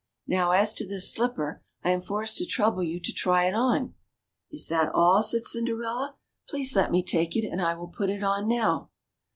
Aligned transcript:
Now 0.25 0.49
as 0.49 0.73
to 0.73 0.87
this 0.87 1.13
slipper, 1.13 1.61
I 1.83 1.91
am 1.91 2.01
forced 2.01 2.37
to 2.37 2.45
trouble 2.47 2.81
you 2.81 2.99
to 2.99 3.11
try 3.13 3.45
it 3.45 3.53
on." 3.53 3.93
Is 4.49 4.67
that 4.67 4.89
all?" 4.95 5.21
said 5.21 5.45
Cinder 5.45 5.79
ella. 5.83 6.15
Please 6.49 6.75
let 6.75 6.89
me 6.89 7.03
take 7.03 7.35
it 7.35 7.47
and 7.47 7.61
I 7.61 7.75
will 7.75 7.87
put 7.89 8.09
it 8.09 8.23
on 8.23 8.47
now." 8.47 8.89